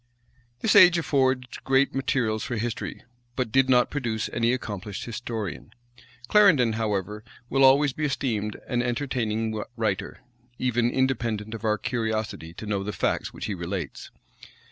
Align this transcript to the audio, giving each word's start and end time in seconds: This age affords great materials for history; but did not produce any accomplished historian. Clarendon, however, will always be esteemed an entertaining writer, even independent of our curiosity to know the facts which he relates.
This 0.61 0.75
age 0.75 0.97
affords 0.97 1.59
great 1.59 1.93
materials 1.93 2.43
for 2.43 2.55
history; 2.57 3.03
but 3.35 3.51
did 3.51 3.69
not 3.69 3.91
produce 3.91 4.31
any 4.33 4.51
accomplished 4.51 5.05
historian. 5.05 5.73
Clarendon, 6.27 6.73
however, 6.73 7.23
will 7.51 7.63
always 7.63 7.93
be 7.93 8.05
esteemed 8.05 8.57
an 8.67 8.81
entertaining 8.81 9.63
writer, 9.77 10.21
even 10.57 10.89
independent 10.89 11.53
of 11.53 11.63
our 11.63 11.77
curiosity 11.77 12.51
to 12.51 12.65
know 12.65 12.81
the 12.83 12.91
facts 12.91 13.31
which 13.31 13.45
he 13.45 13.53
relates. 13.53 14.09